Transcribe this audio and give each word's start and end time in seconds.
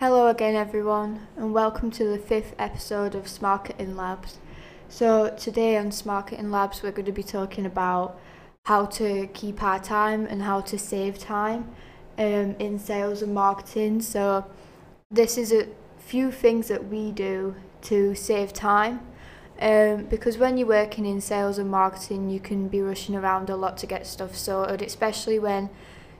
Hello 0.00 0.28
again, 0.28 0.54
everyone, 0.54 1.26
and 1.36 1.52
welcome 1.52 1.90
to 1.90 2.04
the 2.04 2.16
fifth 2.16 2.54
episode 2.58 3.14
of 3.14 3.24
Smarketing 3.24 3.96
Labs. 3.96 4.38
So, 4.88 5.28
today 5.36 5.76
on 5.76 5.90
Smarketing 5.90 6.50
Labs, 6.50 6.82
we're 6.82 6.90
going 6.90 7.04
to 7.04 7.12
be 7.12 7.22
talking 7.22 7.66
about 7.66 8.18
how 8.64 8.86
to 8.86 9.26
keep 9.34 9.62
our 9.62 9.78
time 9.78 10.24
and 10.24 10.40
how 10.40 10.62
to 10.62 10.78
save 10.78 11.18
time 11.18 11.68
um, 12.16 12.56
in 12.58 12.78
sales 12.78 13.20
and 13.20 13.34
marketing. 13.34 14.00
So, 14.00 14.46
this 15.10 15.36
is 15.36 15.52
a 15.52 15.68
few 15.98 16.30
things 16.30 16.68
that 16.68 16.88
we 16.88 17.12
do 17.12 17.56
to 17.82 18.14
save 18.14 18.54
time. 18.54 19.00
Um, 19.60 20.06
because 20.06 20.38
when 20.38 20.56
you're 20.56 20.66
working 20.66 21.04
in 21.04 21.20
sales 21.20 21.58
and 21.58 21.70
marketing, 21.70 22.30
you 22.30 22.40
can 22.40 22.68
be 22.68 22.80
rushing 22.80 23.14
around 23.14 23.50
a 23.50 23.54
lot 23.56 23.76
to 23.76 23.86
get 23.86 24.06
stuff 24.06 24.34
sorted, 24.34 24.80
especially 24.80 25.38
when 25.38 25.68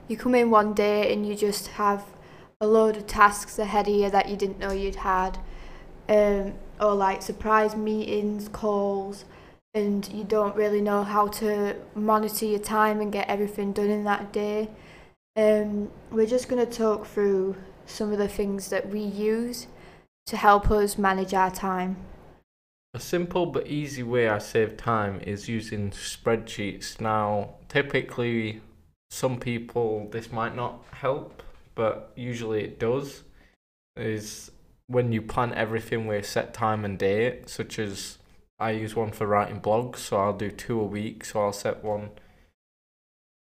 you 0.07 0.17
come 0.17 0.35
in 0.35 0.51
one 0.51 0.75
day 0.75 1.11
and 1.11 1.27
you 1.27 1.35
just 1.35 1.69
have 1.69 2.05
a 2.61 2.67
load 2.67 2.95
of 2.95 3.07
tasks 3.07 3.57
ahead 3.57 3.87
of 3.87 3.93
you 3.95 4.09
that 4.09 4.29
you 4.29 4.37
didn't 4.37 4.59
know 4.59 4.71
you'd 4.71 4.97
had, 4.97 5.39
um, 6.07 6.53
or 6.79 6.93
like 6.93 7.23
surprise 7.23 7.75
meetings, 7.75 8.47
calls, 8.47 9.25
and 9.73 10.07
you 10.13 10.23
don't 10.23 10.55
really 10.55 10.81
know 10.81 11.03
how 11.03 11.27
to 11.27 11.75
monitor 11.95 12.45
your 12.45 12.59
time 12.59 13.01
and 13.01 13.11
get 13.11 13.27
everything 13.27 13.73
done 13.73 13.89
in 13.89 14.03
that 14.03 14.31
day. 14.31 14.69
Um, 15.35 15.89
we're 16.11 16.27
just 16.27 16.49
going 16.49 16.63
to 16.63 16.71
talk 16.71 17.07
through 17.07 17.55
some 17.87 18.11
of 18.11 18.19
the 18.19 18.27
things 18.27 18.69
that 18.69 18.89
we 18.89 18.99
use 18.99 19.67
to 20.27 20.37
help 20.37 20.69
us 20.69 20.97
manage 20.97 21.33
our 21.33 21.49
time. 21.49 21.97
A 22.93 22.99
simple 22.99 23.45
but 23.45 23.67
easy 23.67 24.03
way 24.03 24.27
I 24.27 24.37
save 24.37 24.77
time 24.77 25.21
is 25.21 25.47
using 25.47 25.91
spreadsheets. 25.91 26.99
Now, 26.99 27.55
typically, 27.69 28.61
some 29.09 29.39
people 29.39 30.09
this 30.11 30.31
might 30.31 30.55
not 30.55 30.83
help 30.91 31.41
but 31.81 32.11
usually 32.15 32.63
it 32.63 32.77
does, 32.77 33.23
is 33.97 34.51
when 34.85 35.11
you 35.11 35.19
plan 35.19 35.51
everything 35.55 36.05
with 36.05 36.23
a 36.23 36.27
set 36.27 36.53
time 36.53 36.85
and 36.85 36.99
date, 36.99 37.49
such 37.49 37.79
as 37.79 38.19
I 38.59 38.69
use 38.69 38.95
one 38.95 39.11
for 39.11 39.25
writing 39.25 39.59
blogs, 39.59 39.97
so 39.97 40.17
I'll 40.17 40.37
do 40.37 40.51
two 40.51 40.79
a 40.79 40.85
week, 40.85 41.25
so 41.25 41.41
I'll 41.41 41.51
set 41.51 41.83
one 41.83 42.11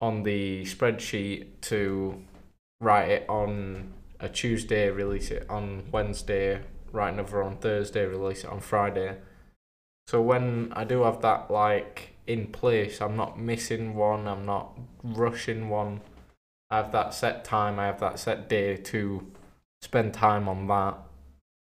on 0.01 0.23
the 0.23 0.63
spreadsheet 0.63 1.61
to 1.73 2.23
write 2.81 3.11
it 3.11 3.29
on 3.29 3.93
a 4.19 4.31
Tuesday, 4.31 4.89
release 4.89 5.31
it 5.31 5.45
on 5.51 5.85
Wednesday, 5.93 6.63
write 6.93 7.13
another 7.13 7.43
on 7.43 7.59
Thursday, 7.59 8.07
release 8.07 8.43
it 8.45 8.49
on 8.49 8.61
Friday. 8.61 9.19
So 10.07 10.23
when 10.23 10.73
I 10.75 10.85
do 10.85 11.03
have 11.03 11.21
that 11.21 11.51
like 11.51 12.15
in 12.27 12.47
place, 12.47 13.03
I'm 13.03 13.17
not 13.17 13.39
missing 13.39 13.95
one, 13.95 14.27
I'm 14.27 14.47
not 14.47 14.79
rushing 15.03 15.69
one. 15.69 16.01
I 16.75 16.79
have 16.79 16.91
that 16.91 17.15
set 17.15 17.45
time, 17.45 17.79
I 17.79 17.87
have 17.87 18.01
that 18.01 18.19
set 18.19 18.49
day 18.49 18.77
to 18.77 19.31
spend 19.81 20.13
time 20.13 20.49
on 20.49 20.67
that, 20.67 20.99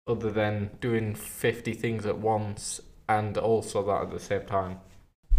other 0.06 0.30
than 0.30 0.70
doing 0.82 1.16
50 1.16 1.74
things 1.74 2.06
at 2.06 2.20
once 2.20 2.80
and 3.08 3.36
also 3.36 3.84
that 3.88 4.04
at 4.04 4.12
the 4.12 4.20
same 4.20 4.46
time. 4.46 4.82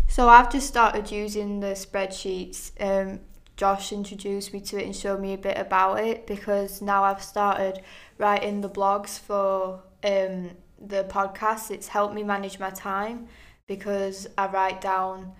So 0.08 0.28
I've 0.28 0.50
just 0.50 0.66
started 0.66 1.12
using 1.12 1.60
the 1.60 1.68
spreadsheets. 1.68 2.72
Um, 2.80 3.20
Josh 3.56 3.92
introduced 3.92 4.52
me 4.52 4.60
to 4.62 4.78
it 4.78 4.86
and 4.86 4.96
showed 4.96 5.20
me 5.20 5.34
a 5.34 5.38
bit 5.38 5.56
about 5.56 6.00
it 6.00 6.26
because 6.26 6.82
now 6.82 7.04
I've 7.04 7.22
started 7.22 7.80
writing 8.18 8.62
the 8.62 8.70
blogs 8.70 9.20
for 9.20 9.84
um, 10.02 10.50
the 10.80 11.04
podcast. 11.04 11.70
It's 11.70 11.86
helped 11.86 12.14
me 12.14 12.24
manage 12.24 12.58
my 12.58 12.70
time 12.70 13.28
because 13.68 14.26
I 14.36 14.48
write 14.48 14.80
down 14.80 15.32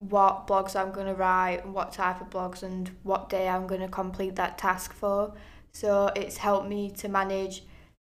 what 0.00 0.46
blogs 0.46 0.76
I'm 0.76 0.92
going 0.92 1.06
to 1.06 1.14
write, 1.14 1.66
what 1.66 1.92
type 1.92 2.20
of 2.20 2.30
blogs, 2.30 2.62
and 2.62 2.90
what 3.02 3.28
day 3.28 3.48
I'm 3.48 3.66
going 3.66 3.80
to 3.80 3.88
complete 3.88 4.36
that 4.36 4.58
task 4.58 4.92
for. 4.92 5.32
So 5.72 6.10
it's 6.14 6.38
helped 6.38 6.68
me 6.68 6.90
to 6.92 7.08
manage 7.08 7.62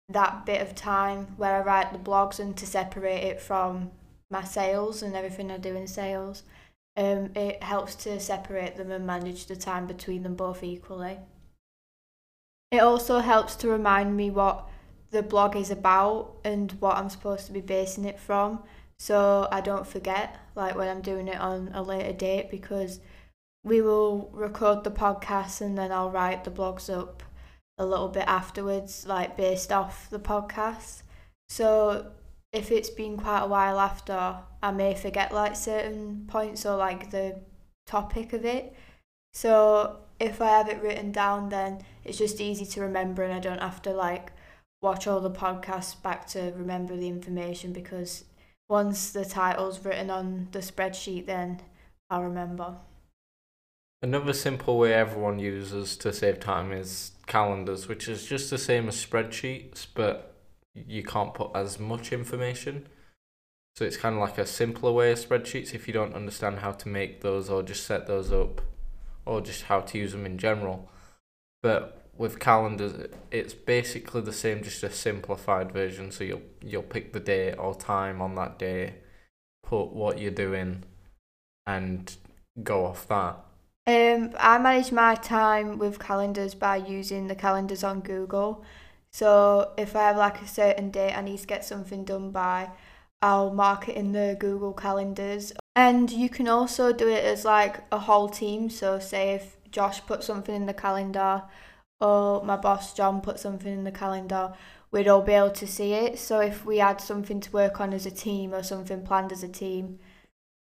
that 0.10 0.46
bit 0.46 0.62
of 0.62 0.76
time 0.76 1.34
where 1.38 1.56
I 1.56 1.62
write 1.62 1.92
the 1.92 2.00
blogs 2.00 2.40
and 2.40 2.56
to 2.58 2.66
separate 2.66 3.24
it 3.24 3.42
from 3.42 3.92
my 4.30 4.44
sales 4.44 5.02
and 5.02 5.16
everything 5.16 5.52
I 5.52 5.58
do 5.58 5.76
in 5.76 5.88
sales. 5.88 6.44
Um, 6.98 7.32
it 7.36 7.62
helps 7.62 7.96
to 7.96 8.20
separate 8.20 8.78
them 8.78 8.92
and 8.92 9.06
manage 9.06 9.48
the 9.48 9.56
time 9.56 9.88
between 9.88 10.24
them 10.24 10.36
both 10.36 10.64
equally. 10.64 11.18
It 12.72 12.80
also 12.80 13.20
helps 13.20 13.56
to 13.58 13.70
remind 13.70 14.16
me 14.16 14.30
what 14.30 14.68
the 15.12 15.24
blog 15.24 15.56
is 15.56 15.72
about 15.72 16.36
and 16.44 16.72
what 16.74 16.98
I'm 16.98 17.10
supposed 17.10 17.48
to 17.48 17.54
be 17.54 17.62
basing 17.62 18.06
it 18.06 18.20
from 18.20 18.64
so 19.00 19.48
I 19.52 19.62
don't 19.62 19.88
forget 19.88 20.40
like 20.56 20.76
when 20.76 20.88
I'm 20.88 21.02
doing 21.02 21.28
it 21.28 21.40
on 21.40 21.72
a 21.74 21.82
later 21.82 22.14
date 22.14 22.50
because 22.50 23.00
we 23.64 23.82
will 23.82 24.30
record 24.32 24.84
the 24.84 24.92
podcast 24.92 25.60
and 25.62 25.78
then 25.78 25.92
I'll 25.92 26.12
write 26.12 26.44
the 26.44 26.52
blogs 26.52 26.90
up 26.90 27.24
a 27.78 27.86
little 27.86 28.08
bit 28.08 28.26
afterwards 28.28 29.06
like 29.08 29.36
based 29.36 29.72
off 29.72 30.10
the 30.10 30.20
podcast. 30.20 31.02
So 31.50 32.12
if 32.54 32.72
it's 32.72 32.90
been 32.90 33.18
quite 33.18 33.44
a 33.44 33.48
while 33.48 33.80
after 33.80 34.38
I 34.64 34.72
may 34.72 34.96
forget 34.96 35.34
like 35.34 35.56
certain 35.56 36.26
points 36.28 36.66
or 36.66 36.78
like 36.78 37.12
the 37.12 37.42
topic 37.86 38.34
of 38.34 38.46
it. 38.46 38.74
So 39.34 39.98
if 40.20 40.42
I 40.42 40.48
have 40.48 40.70
it 40.70 40.82
written 40.82 41.12
down 41.12 41.50
then 41.50 41.84
it's 42.06 42.18
just 42.18 42.40
easy 42.40 42.66
to 42.66 42.82
remember 42.82 43.24
and 43.24 43.34
I 43.34 43.40
don't 43.40 43.62
have 43.62 43.82
to 43.82 43.92
like 43.92 44.32
watch 44.82 45.08
all 45.08 45.20
the 45.20 45.32
podcasts 45.32 46.02
back 46.02 46.28
to 46.28 46.54
remember 46.56 46.96
the 46.96 47.10
information 47.10 47.74
because 47.74 48.24
once 48.68 49.12
the 49.12 49.26
title's 49.26 49.84
written 49.84 50.10
on 50.10 50.48
the 50.52 50.60
spreadsheet, 50.60 51.26
then 51.26 51.62
I'll 52.10 52.24
remember. 52.24 52.76
Another 54.02 54.34
simple 54.34 54.78
way 54.78 54.94
everyone 54.94 55.40
uses 55.40 55.98
to 55.98 56.14
save 56.14 56.40
time 56.40 56.72
is 56.72 57.12
calendars, 57.28 57.88
which 57.88 58.08
is 58.08 58.26
just 58.26 58.50
the 58.50 58.58
same 58.58 58.88
as 58.88 59.04
spreadsheets, 59.04 59.88
but 59.94 60.36
you 60.74 61.04
can't 61.04 61.34
put 61.34 61.52
as 61.56 61.80
much 61.80 62.12
information. 62.12 62.88
So 63.76 63.84
it's 63.84 63.98
kind 63.98 64.16
of 64.16 64.22
like 64.22 64.38
a 64.38 64.46
simpler 64.46 64.92
way 64.92 65.12
of 65.12 65.20
spreadsheets 65.20 65.74
if 65.74 65.88
you 65.88 65.94
don't 65.94 66.14
understand 66.14 66.60
how 66.60 66.72
to 66.72 66.88
make 66.88 67.22
those 67.22 67.50
or 67.50 67.64
just 67.64 67.86
set 67.86 68.08
those 68.08 68.32
up 68.32 68.62
or 69.26 69.42
just 69.42 69.64
how 69.64 69.82
to 69.82 69.98
use 69.98 70.12
them 70.12 70.26
in 70.26 70.38
general. 70.38 70.90
But 71.62 72.05
with 72.18 72.40
calendars, 72.40 73.08
it's 73.32 73.54
basically 73.54 74.22
the 74.22 74.34
same, 74.34 74.64
just 74.64 74.84
a 74.84 74.92
simplified 74.92 75.72
version. 75.72 76.12
So 76.12 76.24
you'll 76.24 76.42
you'll 76.62 76.84
pick 76.84 77.14
the 77.14 77.20
day 77.20 77.54
or 77.54 77.76
time 77.76 78.22
on 78.22 78.36
that 78.36 78.58
day, 78.58 78.96
put 79.64 79.88
what 79.92 80.20
you're 80.20 80.32
doing, 80.32 80.84
and 81.66 82.16
go 82.64 82.86
off 82.86 83.08
that. 83.08 83.38
Um, 83.88 84.32
I 84.40 84.58
manage 84.58 84.92
my 84.92 85.16
time 85.16 85.78
with 85.78 86.00
calendars 86.00 86.56
by 86.56 86.78
using 86.78 87.28
the 87.28 87.36
calendars 87.36 87.84
on 87.84 88.00
Google. 88.02 88.64
So 89.12 89.72
if 89.78 89.96
I 89.96 90.08
have 90.08 90.18
like 90.18 90.42
a 90.42 90.48
certain 90.48 90.90
date 90.90 91.14
I 91.14 91.22
need 91.22 91.40
to 91.40 91.48
get 91.48 91.64
something 91.64 92.04
done 92.04 92.32
by, 92.32 92.72
I'll 93.22 93.54
mark 93.54 93.88
it 93.88 93.96
in 93.96 94.12
the 94.12 94.36
Google 94.40 94.74
calendars. 94.74 95.54
And 95.76 96.10
you 96.10 96.30
can 96.30 96.48
also 96.48 96.92
do 96.92 97.08
it 97.08 97.24
as 97.24 97.46
like 97.46 97.84
a 97.92 98.00
whole 98.00 98.28
team. 98.28 98.70
So 98.70 98.98
say 99.00 99.36
if 99.36 99.58
Josh 99.72 100.02
put 100.06 100.24
something 100.24 100.56
in 100.56 100.66
the 100.66 100.74
calendar 100.74 101.44
or 102.06 102.44
my 102.44 102.56
boss 102.58 102.94
John 102.94 103.22
put 103.22 103.40
something 103.40 103.74
in 103.74 103.84
the 103.84 103.92
calendar, 103.92 104.54
we'd 104.92 105.08
all 105.08 105.22
be 105.22 105.34
able 105.34 105.52
to 105.52 105.68
see 105.68 105.94
it. 105.94 106.20
So 106.20 106.40
if 106.40 106.66
we 106.66 106.78
had 106.78 107.02
something 107.02 107.40
to 107.42 107.52
work 107.52 107.80
on 107.82 107.94
as 107.94 108.06
a 108.06 108.12
team 108.12 108.54
or 108.54 108.64
something 108.64 109.04
planned 109.04 109.32
as 109.32 109.44
a 109.44 109.48
team, 109.48 110.00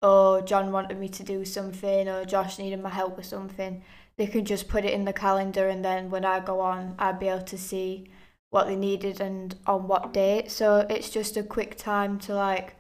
or 0.03 0.43
John 0.43 0.73
wanted 0.73 0.99
me 0.99 1.09
to 1.09 1.23
do 1.23 1.45
something, 1.45 2.09
or 2.09 2.25
Josh 2.25 2.59
needed 2.59 2.83
my 2.83 2.91
help 2.91 3.17
with 3.17 3.27
something, 3.27 3.83
they 4.17 4.27
could 4.27 4.47
just 4.47 4.69
put 4.69 4.85
it 4.85 4.95
in 4.95 5.05
the 5.05 5.13
calendar, 5.13 5.69
and 5.69 5.85
then 5.85 6.11
when 6.11 6.25
I 6.25 6.41
go 6.41 6.61
on, 6.61 6.95
I'd 6.99 7.19
be 7.19 7.29
able 7.29 7.45
to 7.45 7.59
see 7.59 8.11
what 8.51 8.67
they 8.67 8.77
needed 8.77 9.21
and 9.21 9.57
on 9.67 9.89
what 9.89 10.13
date. 10.13 10.51
So 10.51 10.87
it's 10.91 11.11
just 11.11 11.37
a 11.37 11.43
quick 11.43 11.77
time 11.77 12.19
to 12.21 12.35
like 12.35 12.77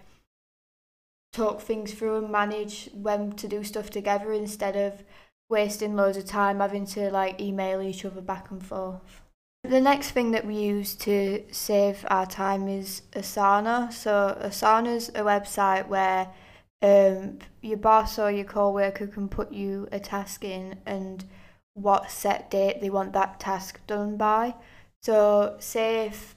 talk 1.33 1.61
things 1.61 1.95
through 1.95 2.19
and 2.19 2.31
manage 2.31 2.91
when 2.93 3.33
to 3.33 3.49
do 3.49 3.63
stuff 3.65 3.89
together 3.91 4.33
instead 4.33 4.77
of 4.77 5.05
wasting 5.51 5.97
loads 5.97 6.17
of 6.17 6.25
time 6.25 6.61
having 6.61 6.87
to 6.87 7.11
like 7.11 7.41
email 7.41 7.83
each 7.83 8.05
other 8.05 8.21
back 8.21 8.51
and 8.51 8.65
forth. 8.65 9.21
The 9.65 9.81
next 9.81 10.13
thing 10.13 10.31
that 10.31 10.47
we 10.47 10.55
use 10.55 10.95
to 10.97 11.45
save 11.51 12.07
our 12.09 12.25
time 12.25 12.67
is 12.67 13.03
Asana. 13.13 13.93
So 13.93 14.39
Asana's 14.41 15.11
a 15.11 15.23
website 15.23 15.89
where 15.89 16.29
um, 16.81 17.41
your 17.61 17.77
boss 17.77 18.19
or 18.19 18.31
your 18.31 18.47
co-worker 18.47 19.07
can 19.07 19.29
put 19.29 19.53
you 19.53 19.87
a 19.93 20.01
task 20.01 20.45
in 20.45 20.79
and 20.87 21.25
what 21.75 22.11
set 22.11 22.51
date 22.51 22.81
they 22.81 22.89
want 22.89 23.13
that 23.13 23.39
task 23.39 23.81
done 23.87 24.17
by. 24.17 24.55
So 25.03 25.57
say 25.59 26.07
if 26.07 26.37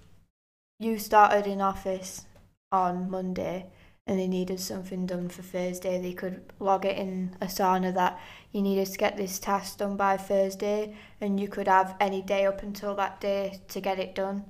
you 0.80 0.98
started 0.98 1.48
in 1.48 1.62
office 1.62 2.26
on 2.72 3.10
Monday 3.10 3.68
and 4.06 4.20
they 4.20 4.28
needed 4.28 4.60
something 4.60 5.06
done 5.06 5.30
for 5.30 5.42
Thursday, 5.42 6.02
they 6.02 6.14
could 6.14 6.42
log 6.60 6.86
it 6.86 6.98
in 6.98 7.36
Asana 7.42 7.94
that 7.94 8.20
you 8.52 8.62
needed 8.62 8.88
to 8.88 8.98
get 8.98 9.16
this 9.16 9.40
task 9.40 9.78
done 9.78 9.96
by 9.96 10.18
Thursday, 10.18 10.96
and 11.22 11.40
you 11.40 11.48
could 11.48 11.68
have 11.68 11.96
any 12.00 12.22
day 12.22 12.46
up 12.46 12.64
until 12.64 12.96
that 12.96 13.22
day 13.22 13.62
to 13.70 13.80
get 13.80 14.00
it 14.00 14.14
done. 14.14 14.44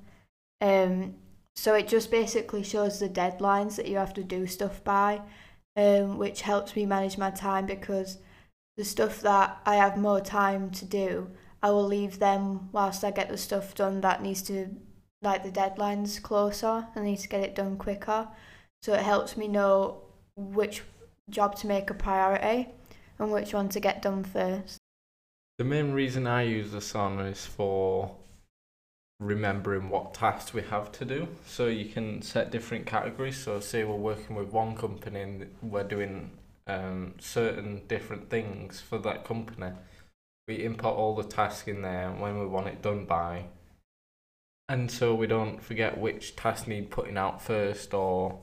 Um, 0.59 1.15
so 1.55 1.75
it 1.75 1.88
just 1.88 2.09
basically 2.09 2.63
shows 2.63 3.00
the 3.00 3.09
deadlines 3.09 3.75
that 3.75 3.88
you 3.88 3.97
have 3.97 4.13
to 4.15 4.23
do 4.23 4.47
stuff 4.47 4.83
by, 4.83 5.21
um, 5.75 6.17
which 6.17 6.41
helps 6.41 6.75
me 6.75 6.85
manage 6.85 7.17
my 7.17 7.29
time 7.29 7.67
because 7.67 8.17
the 8.75 8.83
stuff 8.83 9.21
that 9.21 9.61
I 9.65 9.75
have 9.75 9.97
more 9.97 10.19
time 10.19 10.71
to 10.71 10.85
do, 10.85 11.29
I 11.61 11.69
will 11.69 11.85
leave 11.85 12.17
them 12.17 12.69
whilst 12.71 13.03
I 13.03 13.11
get 13.11 13.29
the 13.29 13.38
stuff 13.38 13.75
done 13.75 14.01
that 14.01 14.23
needs 14.23 14.41
to 14.44 14.75
like 15.21 15.44
the 15.44 15.51
deadlines 15.51 16.21
closer. 16.21 16.88
I 16.95 17.00
need 17.01 17.19
to 17.19 17.29
get 17.29 17.44
it 17.44 17.55
done 17.55 17.77
quicker. 17.77 18.27
So 18.83 18.94
it 18.94 19.00
helps 19.00 19.38
me 19.38 19.47
know 19.47 20.01
which 20.35 20.83
job 21.30 21.56
to 21.59 21.68
make 21.68 21.89
a 21.89 21.94
priority 21.94 22.68
and 23.18 23.31
which 23.31 23.53
one 23.53 23.69
to 23.69 23.80
get 23.80 24.01
done 24.01 24.25
first. 24.25 24.77
The 25.57 25.63
main 25.63 25.94
reason 25.94 26.27
I 26.27 26.41
use 26.41 26.71
Asana 26.71 27.31
is 27.31 27.45
for 27.45 28.13
remembering 29.21 29.89
what 29.89 30.13
tasks 30.13 30.53
we 30.53 30.63
have 30.63 30.91
to 30.94 31.06
do. 31.06 31.30
So 31.47 31.68
you 31.68 31.85
can 31.85 32.21
set 32.21 32.51
different 32.51 32.85
categories. 32.85 33.38
So 33.38 33.62
say 33.62 33.85
we're 33.85 33.95
working 33.95 34.35
with 34.35 34.50
one 34.50 34.75
company 34.75 35.21
and 35.21 35.56
we're 35.62 35.86
doing 35.86 36.31
um, 36.68 37.13
certain 37.19 37.83
different 37.88 38.29
things 38.29 38.81
for 38.81 38.97
that 38.97 39.24
company. 39.24 39.71
We 40.45 40.56
input 40.56 40.94
all 40.94 41.15
the 41.15 41.24
tasks 41.24 41.69
in 41.69 41.83
there 41.83 42.12
when 42.12 42.38
we 42.38 42.47
want 42.47 42.68
it 42.68 42.81
done 42.81 43.06
by. 43.06 43.45
And 44.68 44.91
so 44.91 45.15
we 45.15 45.27
don't 45.27 45.63
forget 45.63 45.97
which 45.97 46.36
tasks 46.36 46.68
need 46.68 46.91
putting 46.91 47.18
out 47.18 47.41
first 47.41 47.94
or 47.94 48.39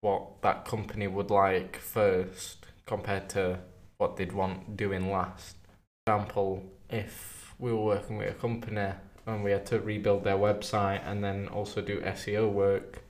what 0.00 0.42
that 0.42 0.64
company 0.64 1.06
would 1.06 1.30
like 1.30 1.76
first 1.76 2.66
compared 2.86 3.28
to 3.30 3.58
what 3.98 4.16
they'd 4.16 4.32
want 4.32 4.76
doing 4.76 5.10
last. 5.10 5.56
For 6.06 6.14
example, 6.14 6.62
if 6.88 7.54
we 7.58 7.72
were 7.72 7.84
working 7.84 8.18
with 8.18 8.30
a 8.30 8.34
company 8.34 8.92
and 9.26 9.42
we 9.42 9.50
had 9.50 9.66
to 9.66 9.80
rebuild 9.80 10.24
their 10.24 10.36
website 10.36 11.00
and 11.04 11.24
then 11.24 11.48
also 11.48 11.80
do 11.80 12.00
SEO 12.00 12.50
work, 12.50 13.02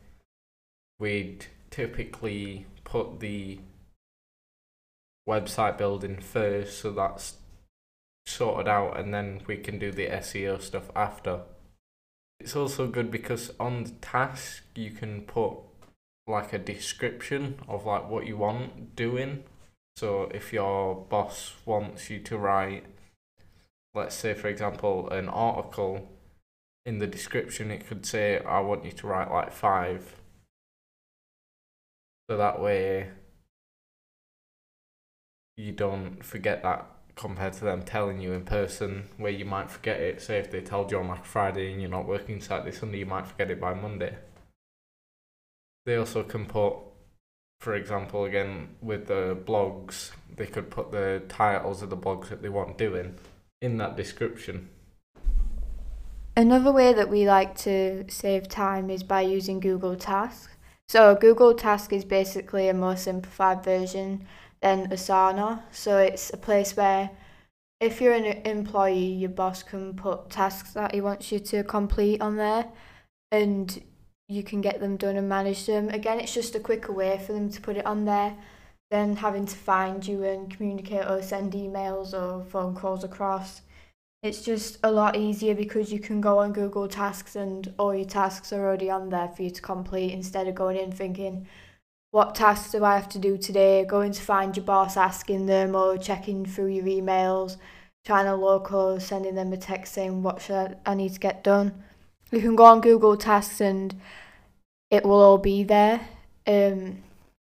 we'd 0.99 1.47
typically 1.71 2.67
put 2.85 3.21
the 3.21 3.59
website 5.29 5.77
building 5.77 6.21
first 6.21 6.79
so 6.79 6.93
that's 6.93 7.37
sorted 8.27 8.69
out 8.69 8.99
and 8.99 9.13
then 9.13 9.41
we 9.47 9.57
can 9.57 9.79
do 9.79 9.91
the 9.91 10.07
SEO 10.07 10.61
stuff 10.61 10.91
after. 10.95 11.41
It's 12.39 12.57
also 12.57 12.87
good 12.87 13.11
because 13.11 13.53
on 13.59 13.85
the 13.85 13.91
task 13.91 14.63
you 14.75 14.91
can 14.91 15.23
put 15.23 15.55
like 16.27 16.53
a 16.53 16.59
description 16.59 17.59
of 17.69 17.87
like 17.87 18.09
what 18.09 18.27
you 18.27 18.37
want 18.37 18.97
doing. 18.97 19.45
So 19.97 20.31
if 20.35 20.53
your 20.53 20.95
boss 20.95 21.55
wants 21.65 22.11
you 22.11 22.19
to 22.21 22.37
write 22.37 22.85
let's 23.95 24.15
say 24.15 24.35
for 24.35 24.49
example 24.49 25.09
an 25.09 25.27
article 25.27 26.07
in 26.85 26.99
the 26.99 27.07
description 27.07 27.71
it 27.71 27.87
could 27.87 28.05
say 28.05 28.39
I 28.41 28.61
want 28.61 28.85
you 28.85 28.93
to 28.93 29.07
write 29.07 29.31
like 29.31 29.53
5 29.53 30.17
so 32.29 32.37
that 32.37 32.61
way 32.61 33.09
you 35.57 35.73
don't 35.73 36.23
forget 36.25 36.63
that 36.63 36.87
compared 37.15 37.55
to 37.55 37.65
them 37.65 37.83
telling 37.83 38.21
you 38.21 38.33
in 38.33 38.45
person 38.45 39.09
where 39.17 39.33
you 39.33 39.45
might 39.45 39.71
forget 39.71 40.01
it. 40.01 40.21
Say 40.21 40.39
if 40.39 40.51
they 40.51 40.61
told 40.61 40.91
you 40.91 40.99
on 40.99 41.09
like 41.09 41.25
Friday 41.25 41.73
and 41.73 41.81
you're 41.81 41.91
not 41.91 42.07
working 42.07 42.41
Saturday, 42.41 42.77
Sunday, 42.77 42.99
you 42.99 43.07
might 43.07 43.27
forget 43.27 43.51
it 43.51 43.61
by 43.61 43.73
Monday. 43.73 44.17
They 45.87 45.95
also 45.97 46.25
can 46.25 46.47
put, 46.47 46.75
for 47.61 47.75
example, 47.75 48.25
again 48.25 48.77
with 48.83 49.07
the 49.07 49.39
blogs, 49.47 50.11
they 50.37 50.47
could 50.47 50.69
put 50.69 50.91
the 50.91 51.23
titles 51.29 51.81
of 51.81 51.91
the 51.91 51.97
blogs 51.97 52.29
that 52.29 52.43
they 52.43 52.49
want 52.49 52.77
doing 52.77 53.15
in 53.63 53.79
that 53.79 53.97
description. 53.97 54.69
Another 56.37 56.73
way 56.73 56.93
that 56.93 57.09
we 57.09 57.27
like 57.27 57.57
to 57.59 58.05
save 58.09 58.49
time 58.49 58.91
is 58.91 59.03
by 59.03 59.23
using 59.23 59.61
Google 59.61 59.97
Tasks. 59.97 60.53
So 60.89 61.15
Google 61.15 61.55
Task 61.55 61.93
is 61.93 62.05
basically 62.05 62.69
a 62.69 62.75
more 62.75 62.97
simplified 62.97 63.65
version 63.65 64.27
than 64.61 64.91
Asana. 64.91 65.63
So 65.71 65.99
it's 65.99 66.31
a 66.33 66.37
place 66.37 66.77
where 66.77 67.11
if 67.81 68.01
you're 68.01 68.13
an 68.13 68.25
employee, 68.25 69.13
your 69.13 69.31
boss 69.31 69.63
can 69.63 69.95
put 69.95 70.31
tasks 70.31 70.73
that 70.75 70.95
he 70.95 71.01
wants 71.01 71.31
you 71.31 71.39
to 71.39 71.63
complete 71.63 72.21
on 72.21 72.37
there 72.37 72.67
and 73.31 73.83
you 74.29 74.43
can 74.43 74.61
get 74.61 74.81
them 74.81 74.97
done 74.97 75.17
and 75.17 75.29
manage 75.29 75.67
them. 75.67 75.89
Again, 75.89 76.21
it's 76.21 76.35
just 76.35 76.55
a 76.55 76.61
quicker 76.61 76.93
way 76.93 77.19
for 77.25 77.33
them 77.33 77.49
to 77.51 77.61
put 77.61 77.77
it 77.77 77.87
on 77.87 78.05
there 78.05 78.37
than 78.91 79.17
having 79.17 79.47
to 79.47 79.57
find 79.57 80.07
you 80.07 80.23
and 80.23 80.55
communicate 80.55 81.07
or 81.07 81.23
send 81.23 81.53
emails 81.53 82.13
or 82.13 82.45
phone 82.45 82.75
calls 82.75 83.05
across. 83.05 83.63
It's 84.23 84.43
just 84.43 84.79
a 84.83 84.91
lot 84.91 85.17
easier 85.17 85.55
because 85.55 85.93
you 85.93 86.01
can 86.01 86.21
go 86.21 86.39
on 86.39 86.53
Google 86.53 86.89
Tasks 86.89 87.37
and 87.37 87.73
all 87.79 87.95
your 87.95 88.07
tasks 88.07 88.53
are 88.53 88.65
already 88.65 88.91
on 88.91 89.11
there 89.11 89.29
for 89.29 89.43
you 89.43 89.51
to 89.51 89.63
complete 89.63 90.13
instead 90.13 90.49
of 90.49 90.55
going 90.55 90.77
in 90.77 90.91
thinking, 90.91 91.47
what 92.11 92.35
tasks 92.35 92.73
do 92.73 92.85
I 92.85 92.95
have 92.97 93.09
to 93.11 93.19
do 93.19 93.37
today? 93.37 93.85
Going 93.85 94.13
to 94.13 94.23
find 94.23 94.57
your 94.57 94.65
boss, 94.65 94.97
asking 94.97 95.47
them, 95.47 95.77
or 95.77 95.99
checking 95.99 96.47
through 96.47 96.69
your 96.69 96.87
emails, 96.87 97.59
trying 98.05 98.25
to 98.25 98.35
local, 98.35 98.99
sending 98.99 99.35
them 99.35 99.53
a 99.53 99.57
text 99.57 99.93
saying 99.93 100.23
what 100.23 100.41
should 100.41 100.79
I, 100.87 100.93
I 100.93 100.95
need 100.95 101.13
to 101.13 101.21
get 101.21 101.45
done. 101.45 101.85
You 102.31 102.41
can 102.41 102.57
go 102.57 102.65
on 102.65 102.81
Google 102.81 103.17
Tasks 103.17 103.61
and 103.61 104.01
it 104.91 105.05
will 105.05 105.21
all 105.21 105.39
be 105.39 105.63
there. 105.63 106.01
Um, 106.47 107.03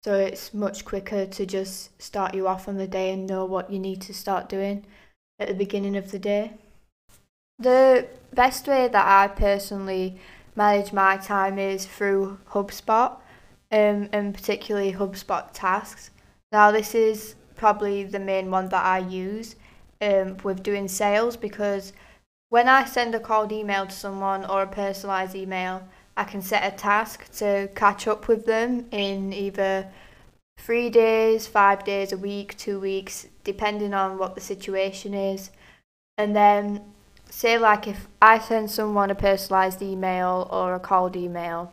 so 0.05 0.15
it's 0.15 0.55
much 0.55 0.85
quicker 0.85 1.27
to 1.27 1.47
just 1.47 2.01
start 2.01 2.35
you 2.35 2.47
off 2.47 2.69
on 2.69 2.77
the 2.77 2.87
day 2.87 3.13
and 3.13 3.27
know 3.27 3.45
what 3.45 3.71
you 3.71 3.79
need 3.79 4.01
to 4.03 4.15
start 4.15 4.49
doing 4.49 4.85
at 5.39 5.49
the 5.49 5.55
beginning 5.55 5.97
of 5.97 6.11
the 6.11 6.19
day. 6.19 6.53
The 7.59 8.07
best 8.33 8.69
way 8.69 8.89
that 8.89 9.07
I 9.07 9.29
personally 9.29 10.21
manage 10.55 10.93
my 10.93 11.17
time 11.17 11.59
is 11.59 11.87
through 11.87 12.39
HubSpot 12.51 13.17
um, 13.73 14.09
and 14.13 14.35
particularly 14.35 14.93
HubSpot 14.93 15.49
tasks. 15.53 16.11
Now, 16.53 16.71
this 16.71 16.95
is 16.95 17.35
probably 17.57 18.05
the 18.05 18.21
main 18.21 18.51
one 18.51 18.69
that 18.69 18.85
I 18.85 18.99
use 18.99 19.57
um, 20.01 20.37
with 20.45 20.63
doing 20.63 20.89
sales 20.89 21.37
because 21.37 21.93
when 22.51 22.69
I 22.69 22.85
send 22.85 23.15
a 23.15 23.21
cold 23.21 23.53
email 23.53 23.87
to 23.87 23.93
someone 23.93 24.45
or 24.45 24.63
a 24.63 24.67
personalised 24.67 25.35
email, 25.35 25.87
I 26.17 26.25
can 26.25 26.43
set 26.43 26.73
a 26.73 26.77
task 26.77 27.31
to 27.39 27.69
catch 27.75 28.09
up 28.09 28.27
with 28.27 28.47
them 28.47 28.87
in 28.91 29.33
either 29.33 29.89
three 30.59 30.91
days, 30.91 31.47
five 31.47 31.85
days, 31.85 32.13
a 32.13 32.19
week, 32.19 32.57
two 32.57 32.81
weeks, 32.81 33.27
depending 33.45 33.95
on 33.95 34.19
what 34.19 34.35
the 34.35 34.41
situation 34.41 35.15
is. 35.15 35.51
And 36.17 36.35
then, 36.35 36.83
say, 37.31 37.59
like 37.59 37.87
if 37.87 38.09
I 38.21 38.39
send 38.39 38.71
someone 38.71 39.11
a 39.11 39.15
personalised 39.15 39.83
email 39.83 40.49
or 40.51 40.75
a 40.75 40.81
cold 40.81 41.17
email 41.17 41.73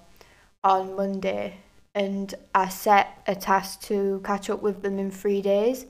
on 0.64 0.96
Monday, 0.96 1.58
and 1.96 2.36
I 2.54 2.68
set 2.68 3.22
a 3.26 3.36
task 3.36 3.82
to 3.84 4.22
catch 4.26 4.50
up 4.50 4.62
with 4.62 4.82
them 4.82 5.00
in 5.00 5.10
three 5.10 5.42
days. 5.42 5.86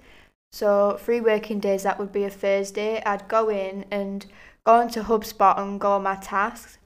So, 0.51 0.97
three 1.01 1.19
working 1.19 1.59
days, 1.59 1.83
that 1.83 1.99
would 1.99 2.13
be 2.13 2.23
a 2.23 2.29
Thursday. 2.29 3.03
I'd 3.05 3.27
go 3.27 3.49
in 3.49 3.85
and 3.91 4.25
go 4.65 4.81
into 4.81 5.03
HubSpot 5.03 5.59
and 5.59 5.79
go 5.79 5.91
on 5.93 6.03
my 6.03 6.15
tasks. 6.15 6.77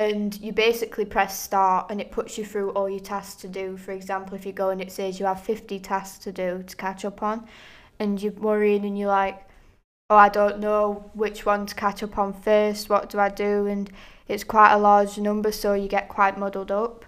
And 0.00 0.38
you 0.40 0.52
basically 0.52 1.04
press 1.04 1.40
start 1.40 1.90
and 1.90 2.00
it 2.00 2.12
puts 2.12 2.38
you 2.38 2.44
through 2.44 2.70
all 2.70 2.88
your 2.88 3.00
tasks 3.00 3.40
to 3.42 3.48
do. 3.48 3.76
For 3.76 3.90
example, 3.90 4.36
if 4.36 4.46
you 4.46 4.52
go 4.52 4.70
and 4.70 4.80
it 4.80 4.92
says 4.92 5.18
you 5.18 5.26
have 5.26 5.42
50 5.42 5.80
tasks 5.80 6.18
to 6.24 6.32
do 6.32 6.62
to 6.64 6.76
catch 6.76 7.04
up 7.04 7.20
on, 7.22 7.48
and 7.98 8.22
you're 8.22 8.32
worrying 8.32 8.84
and 8.84 8.96
you're 8.96 9.08
like, 9.08 9.42
oh, 10.08 10.16
I 10.16 10.28
don't 10.28 10.60
know 10.60 11.10
which 11.14 11.44
one 11.44 11.66
to 11.66 11.74
catch 11.74 12.02
up 12.02 12.16
on 12.16 12.32
first, 12.32 12.88
what 12.88 13.10
do 13.10 13.18
I 13.18 13.28
do? 13.28 13.66
And 13.66 13.90
it's 14.28 14.44
quite 14.44 14.72
a 14.72 14.78
large 14.78 15.18
number, 15.18 15.50
so 15.50 15.74
you 15.74 15.88
get 15.88 16.08
quite 16.08 16.38
muddled 16.38 16.70
up. 16.70 17.04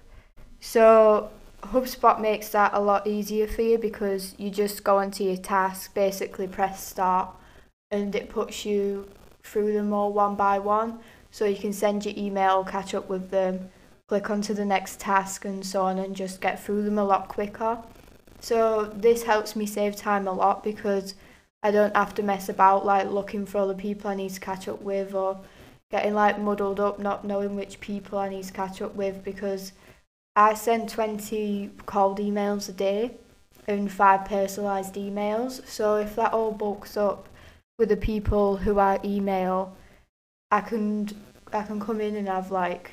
So 0.59 1.31
HubSpot 1.63 2.21
makes 2.21 2.49
that 2.49 2.73
a 2.75 2.81
lot 2.81 3.07
easier 3.07 3.47
for 3.47 3.63
you 3.63 3.79
because 3.79 4.35
you 4.37 4.51
just 4.51 4.83
go 4.83 4.99
into 4.99 5.23
your 5.23 5.37
task, 5.37 5.95
basically 5.95 6.49
press 6.49 6.85
start, 6.85 7.31
and 7.93 8.15
it 8.15 8.31
puts 8.31 8.65
you 8.65 9.09
through 9.51 9.73
them 9.73 9.93
all 9.93 10.13
one 10.13 10.37
by 10.37 10.59
one. 10.59 11.01
So 11.31 11.45
you 11.45 11.57
can 11.57 11.73
send 11.73 12.05
your 12.05 12.15
email, 12.17 12.65
catch 12.65 12.95
up 12.95 13.09
with 13.09 13.31
them, 13.31 13.71
click 14.09 14.31
onto 14.31 14.55
the 14.55 14.65
next 14.65 15.01
task, 15.01 15.45
and 15.45 15.65
so 15.65 15.83
on, 15.83 15.99
and 15.99 16.17
just 16.17 16.41
get 16.41 16.63
through 16.63 16.83
them 16.83 16.99
a 16.99 17.05
lot 17.05 17.29
quicker. 17.29 17.79
So 18.41 18.93
this 18.95 19.23
helps 19.25 19.55
me 19.55 19.67
save 19.67 19.97
time 19.97 20.27
a 20.27 20.33
lot 20.33 20.65
because 20.65 21.15
I 21.63 21.71
don't 21.71 21.95
have 21.95 22.15
to 22.15 22.23
mess 22.23 22.49
about 22.49 22.87
like 22.87 23.11
looking 23.11 23.45
for 23.47 23.59
other 23.59 23.75
people 23.75 24.11
I 24.11 24.15
need 24.15 24.33
to 24.33 24.41
catch 24.41 24.67
up 24.67 24.81
with 24.81 25.15
or 25.15 25.41
getting 25.91 26.15
like 26.15 26.39
muddled 26.39 26.81
up, 26.81 26.99
not 26.99 27.25
knowing 27.25 27.55
which 27.55 27.81
people 27.81 28.19
I 28.19 28.29
need 28.29 28.45
to 28.45 28.53
catch 28.53 28.81
up 28.81 28.95
with 28.95 29.23
because 29.23 29.73
I 30.35 30.55
send 30.55 30.89
20 30.89 31.71
cold 31.87 32.19
emails 32.19 32.69
a 32.69 32.73
day 32.73 33.13
and 33.67 33.93
five 33.93 34.27
personalised 34.27 34.95
emails. 34.95 35.67
So 35.67 35.97
if 35.97 36.17
that 36.17 36.33
all 36.33 36.53
bulks 36.53 36.97
up 36.97 37.29
with 37.81 37.89
the 37.89 37.97
people 37.97 38.59
who 38.59 38.79
I 38.79 39.01
email, 39.03 39.75
I 40.51 40.61
can 40.61 41.09
I 41.53 41.63
can 41.63 41.81
come 41.81 42.01
in 42.01 42.15
and 42.15 42.29
have 42.29 42.51
like 42.53 42.93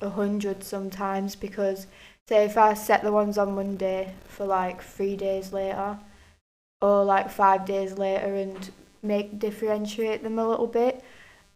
a 0.00 0.08
hundred 0.08 0.62
sometimes 0.62 1.34
because 1.34 1.88
say 2.28 2.44
if 2.44 2.56
I 2.56 2.72
set 2.74 3.02
the 3.02 3.12
ones 3.12 3.36
on 3.36 3.56
Monday 3.56 4.14
for 4.28 4.46
like 4.46 4.82
three 4.82 5.16
days 5.16 5.52
later 5.52 5.98
or 6.80 7.04
like 7.04 7.28
five 7.28 7.66
days 7.66 7.98
later 7.98 8.34
and 8.36 8.70
make 9.02 9.38
differentiate 9.38 10.22
them 10.22 10.38
a 10.38 10.48
little 10.48 10.68
bit 10.68 11.02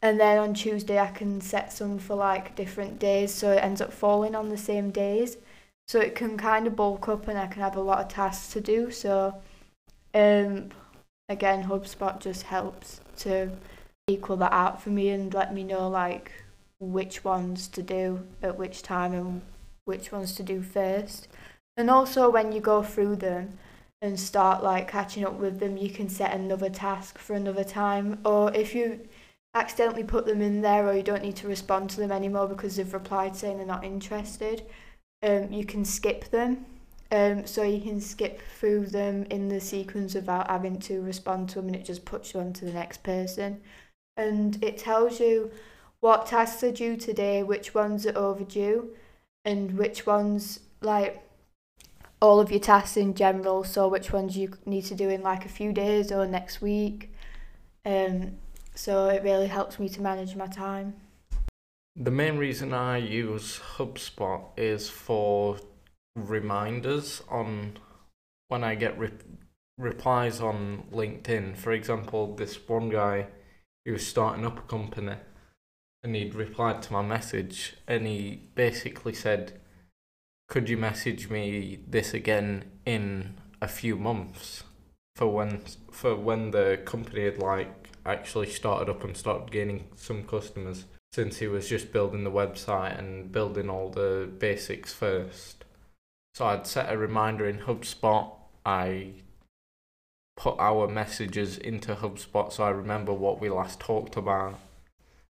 and 0.02 0.18
then 0.18 0.36
on 0.38 0.52
Tuesday 0.52 0.98
I 0.98 1.12
can 1.12 1.40
set 1.40 1.72
some 1.72 1.98
for 1.98 2.16
like 2.16 2.56
different 2.56 2.98
days 2.98 3.32
so 3.32 3.52
it 3.52 3.62
ends 3.62 3.80
up 3.80 3.92
falling 3.92 4.34
on 4.34 4.48
the 4.48 4.58
same 4.58 4.90
days. 4.90 5.38
So 5.86 6.00
it 6.00 6.14
can 6.14 6.36
kind 6.36 6.66
of 6.66 6.76
bulk 6.76 7.08
up 7.08 7.28
and 7.28 7.38
I 7.38 7.46
can 7.46 7.62
have 7.62 7.76
a 7.76 7.80
lot 7.80 8.00
of 8.00 8.08
tasks 8.08 8.52
to 8.54 8.60
do 8.60 8.90
so 8.90 9.40
um 10.12 10.70
again 11.28 11.64
HubSpot 11.64 12.18
just 12.20 12.44
helps 12.44 13.00
to 13.18 13.50
equal 14.06 14.36
that 14.36 14.52
out 14.52 14.82
for 14.82 14.90
me 14.90 15.08
and 15.10 15.32
let 15.32 15.54
me 15.54 15.64
know 15.64 15.88
like 15.88 16.32
which 16.80 17.24
ones 17.24 17.68
to 17.68 17.82
do 17.82 18.26
at 18.42 18.58
which 18.58 18.82
time 18.82 19.14
and 19.14 19.42
which 19.84 20.12
ones 20.12 20.34
to 20.34 20.42
do 20.42 20.62
first. 20.62 21.28
And 21.76 21.90
also 21.90 22.30
when 22.30 22.52
you 22.52 22.60
go 22.60 22.82
through 22.82 23.16
them 23.16 23.58
and 24.02 24.20
start 24.20 24.62
like 24.62 24.88
catching 24.90 25.24
up 25.24 25.34
with 25.34 25.60
them, 25.60 25.76
you 25.76 25.90
can 25.90 26.08
set 26.08 26.34
another 26.34 26.68
task 26.68 27.18
for 27.18 27.34
another 27.34 27.64
time. 27.64 28.18
Or 28.24 28.52
if 28.54 28.74
you 28.74 29.00
accidentally 29.54 30.04
put 30.04 30.26
them 30.26 30.42
in 30.42 30.60
there 30.60 30.86
or 30.86 30.94
you 30.94 31.02
don't 31.02 31.22
need 31.22 31.36
to 31.36 31.48
respond 31.48 31.88
to 31.90 31.96
them 31.98 32.12
anymore 32.12 32.46
because 32.48 32.76
they've 32.76 32.92
replied 32.92 33.36
saying 33.36 33.56
they're 33.56 33.66
not 33.66 33.84
interested, 33.84 34.62
um, 35.22 35.52
you 35.52 35.64
can 35.64 35.84
skip 35.84 36.30
them. 36.30 36.66
Um, 37.10 37.46
so 37.46 37.62
you 37.62 37.80
can 37.80 38.00
skip 38.00 38.40
through 38.58 38.86
them 38.86 39.24
in 39.30 39.48
the 39.48 39.60
sequence 39.60 40.14
without 40.14 40.48
having 40.50 40.78
to 40.80 41.00
respond 41.00 41.48
to 41.50 41.56
them 41.56 41.66
and 41.68 41.76
it 41.76 41.84
just 41.84 42.04
puts 42.04 42.34
you 42.34 42.40
on 42.40 42.52
to 42.54 42.64
the 42.64 42.72
next 42.72 43.02
person. 43.02 43.60
And 44.16 44.62
it 44.62 44.78
tells 44.78 45.20
you 45.20 45.50
what 46.00 46.26
tasks 46.26 46.62
are 46.62 46.72
due 46.72 46.96
today, 46.96 47.42
which 47.42 47.74
ones 47.74 48.06
are 48.06 48.16
overdue, 48.16 48.90
and 49.44 49.78
which 49.78 50.06
ones 50.06 50.60
like 50.80 51.22
all 52.20 52.40
of 52.40 52.50
your 52.50 52.60
tasks 52.60 52.96
in 52.96 53.14
general. 53.14 53.64
So 53.64 53.88
which 53.88 54.12
ones 54.12 54.36
you 54.36 54.52
need 54.66 54.84
to 54.86 54.94
do 54.94 55.08
in 55.08 55.22
like 55.22 55.44
a 55.44 55.48
few 55.48 55.72
days 55.72 56.10
or 56.10 56.26
next 56.26 56.60
week. 56.60 57.12
Um, 57.84 58.36
so 58.74 59.08
it 59.08 59.22
really 59.22 59.46
helps 59.46 59.78
me 59.78 59.88
to 59.90 60.00
manage 60.00 60.34
my 60.34 60.46
time. 60.46 60.94
The 61.96 62.10
main 62.10 62.38
reason 62.38 62.72
I 62.72 62.96
use 62.96 63.60
HubSpot 63.76 64.46
is 64.56 64.88
for 64.90 65.58
reminders 66.16 67.22
on 67.28 67.78
when 68.48 68.62
I 68.64 68.74
get 68.74 68.98
re- 68.98 69.10
replies 69.78 70.40
on 70.40 70.84
LinkedIn. 70.92 71.56
For 71.56 71.72
example, 71.72 72.34
this 72.34 72.68
one 72.68 72.90
guy 72.90 73.28
he 73.84 73.90
was 73.90 74.06
starting 74.06 74.46
up 74.46 74.58
a 74.58 74.62
company 74.62 75.16
and 76.02 76.14
he'd 76.14 76.34
replied 76.34 76.82
to 76.82 76.92
my 76.92 77.02
message 77.02 77.74
and 77.86 78.06
he 78.06 78.48
basically 78.54 79.12
said 79.12 79.60
could 80.48 80.68
you 80.68 80.76
message 80.76 81.28
me 81.30 81.80
this 81.86 82.14
again 82.14 82.64
in 82.84 83.34
a 83.60 83.68
few 83.68 83.96
months 83.96 84.64
for 85.16 85.28
when 85.28 85.60
for 85.90 86.14
when 86.14 86.50
the 86.50 86.80
company 86.84 87.24
had 87.24 87.38
like 87.38 87.88
actually 88.06 88.48
started 88.48 88.90
up 88.90 89.02
and 89.04 89.16
started 89.16 89.50
gaining 89.50 89.84
some 89.96 90.22
customers 90.24 90.84
since 91.12 91.38
he 91.38 91.46
was 91.46 91.68
just 91.68 91.92
building 91.92 92.24
the 92.24 92.30
website 92.30 92.98
and 92.98 93.30
building 93.30 93.70
all 93.70 93.88
the 93.88 94.28
basics 94.38 94.92
first. 94.92 95.63
So 96.34 96.46
I'd 96.46 96.66
set 96.66 96.92
a 96.92 96.98
reminder 96.98 97.48
in 97.48 97.60
HubSpot. 97.60 98.32
I 98.66 99.12
put 100.36 100.56
our 100.58 100.88
messages 100.88 101.56
into 101.56 101.94
HubSpot 101.94 102.52
so 102.52 102.64
I 102.64 102.70
remember 102.70 103.12
what 103.12 103.40
we 103.40 103.48
last 103.48 103.78
talked 103.78 104.16
about 104.16 104.58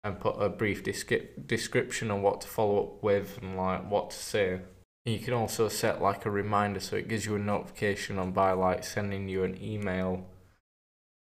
and 0.03 0.19
put 0.19 0.41
a 0.41 0.49
brief 0.49 0.83
descri- 0.83 1.47
description 1.47 2.11
on 2.11 2.23
what 2.23 2.41
to 2.41 2.49
follow 2.49 2.83
up 2.83 3.03
with 3.03 3.38
and 3.43 3.59
like 3.59 3.91
what 3.91 4.11
to 4.11 4.17
say. 4.17 4.61
You 5.05 5.19
can 5.19 5.35
also 5.35 5.69
set 5.69 6.00
like 6.00 6.25
a 6.25 6.31
reminder 6.31 6.81
so 6.81 6.97
it 6.97 7.09
gives 7.09 7.26
you 7.26 7.35
a 7.35 7.38
notification 7.38 8.19
on 8.19 8.33
by 8.33 8.53
like 8.53 8.83
sending 8.83 9.29
you 9.29 9.45
an 9.45 9.62
email. 9.62 10.26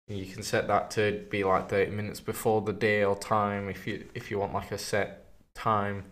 You 0.08 0.28
can 0.28 0.44
set 0.44 0.70
that 0.70 0.92
to 0.92 1.26
be 1.30 1.44
like 1.44 1.70
30 1.70 1.92
minutes 1.92 2.22
before 2.22 2.62
the 2.62 2.72
day 2.72 3.04
or 3.04 3.18
time 3.18 3.68
if 3.68 3.86
you 3.86 4.08
if 4.16 4.32
you 4.32 4.40
want 4.40 4.54
like 4.54 4.72
a 4.72 4.78
set 4.78 5.26
time. 5.54 6.06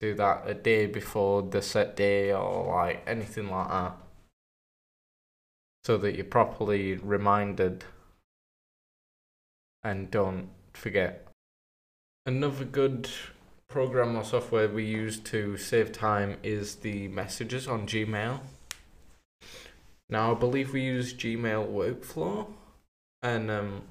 Do 0.00 0.14
that 0.14 0.42
a 0.46 0.54
day 0.54 0.86
before 0.86 1.42
the 1.42 1.60
set 1.60 1.96
day 1.96 2.32
or 2.32 2.74
like 2.74 3.02
anything 3.06 3.50
like 3.50 3.68
that. 3.68 3.96
So 5.84 5.96
that 5.98 6.14
you're 6.14 6.24
properly 6.24 6.94
reminded 6.94 7.84
and 9.82 10.10
don't 10.10 10.48
forget. 10.74 11.26
Another 12.26 12.64
good 12.64 13.08
program 13.68 14.16
or 14.16 14.24
software 14.24 14.68
we 14.68 14.84
use 14.84 15.18
to 15.18 15.56
save 15.56 15.92
time 15.92 16.36
is 16.42 16.76
the 16.76 17.08
messages 17.08 17.66
on 17.66 17.86
Gmail. 17.86 18.40
Now, 20.10 20.32
I 20.32 20.38
believe 20.38 20.72
we 20.72 20.82
use 20.82 21.12
Gmail 21.12 21.70
Workflow, 21.70 22.46
and 23.22 23.50
um, 23.50 23.82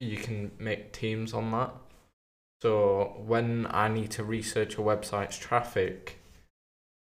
you 0.00 0.16
can 0.16 0.52
make 0.58 0.92
teams 0.92 1.32
on 1.32 1.50
that. 1.50 1.72
So 2.62 3.22
when 3.26 3.66
I 3.70 3.88
need 3.88 4.10
to 4.12 4.24
research 4.24 4.74
a 4.74 4.80
website's 4.80 5.38
traffic, 5.38 6.18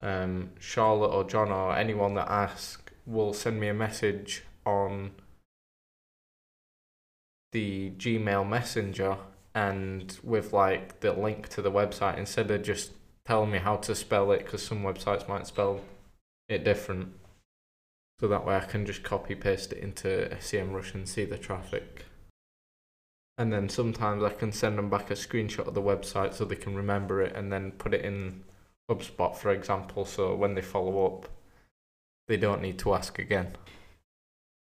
um, 0.00 0.50
Charlotte 0.58 1.14
or 1.14 1.24
John 1.24 1.50
or 1.50 1.76
anyone 1.76 2.14
that 2.14 2.30
asks 2.30 2.92
will 3.06 3.32
send 3.32 3.58
me 3.58 3.68
a 3.68 3.74
message 3.74 4.42
on 4.64 5.12
the 7.52 7.90
Gmail 7.98 8.48
Messenger 8.48 9.16
and 9.54 10.18
with 10.22 10.52
like 10.52 11.00
the 11.00 11.12
link 11.12 11.48
to 11.50 11.62
the 11.62 11.70
website 11.70 12.18
instead 12.18 12.50
of 12.50 12.62
just 12.62 12.92
telling 13.26 13.50
me 13.50 13.58
how 13.58 13.76
to 13.76 13.94
spell 13.94 14.32
it 14.32 14.44
because 14.44 14.62
some 14.62 14.82
websites 14.82 15.28
might 15.28 15.46
spell 15.46 15.80
it 16.48 16.64
different. 16.64 17.12
So 18.20 18.28
that 18.28 18.46
way 18.46 18.56
I 18.56 18.60
can 18.60 18.86
just 18.86 19.02
copy 19.02 19.34
paste 19.34 19.72
it 19.72 19.78
into 19.78 20.36
SEMrush 20.40 20.94
and 20.94 21.08
see 21.08 21.24
the 21.24 21.38
traffic. 21.38 22.06
And 23.38 23.52
then 23.52 23.68
sometimes 23.68 24.22
I 24.22 24.30
can 24.30 24.52
send 24.52 24.78
them 24.78 24.90
back 24.90 25.10
a 25.10 25.14
screenshot 25.14 25.66
of 25.66 25.74
the 25.74 25.82
website 25.82 26.34
so 26.34 26.44
they 26.44 26.56
can 26.56 26.74
remember 26.74 27.22
it 27.22 27.34
and 27.34 27.52
then 27.52 27.72
put 27.72 27.94
it 27.94 28.04
in 28.04 28.44
HubSpot, 28.90 29.34
for 29.34 29.50
example, 29.50 30.04
so 30.04 30.34
when 30.34 30.54
they 30.54 30.60
follow 30.60 31.06
up, 31.06 31.28
they 32.28 32.36
don't 32.36 32.62
need 32.62 32.78
to 32.80 32.94
ask 32.94 33.18
again. 33.18 33.56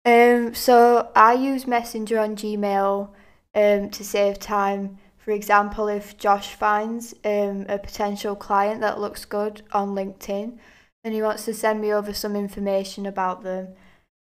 Um, 0.05 0.53
so 0.53 1.11
I 1.15 1.33
use 1.33 1.67
Messenger 1.67 2.19
on 2.19 2.35
Gmail 2.35 3.09
um, 3.55 3.89
to 3.89 4.03
save 4.03 4.39
time. 4.39 4.99
For 5.17 5.31
example, 5.31 5.87
if 5.87 6.17
Josh 6.17 6.53
finds 6.53 7.15
um, 7.25 7.65
a 7.67 7.79
potential 7.79 8.35
client 8.35 8.81
that 8.81 8.99
looks 8.99 9.25
good 9.25 9.63
on 9.71 9.95
LinkedIn 9.95 10.59
and 11.03 11.13
he 11.13 11.21
wants 11.21 11.45
to 11.45 11.53
send 11.53 11.81
me 11.81 11.91
over 11.91 12.13
some 12.13 12.35
information 12.35 13.07
about 13.07 13.43
them, 13.43 13.69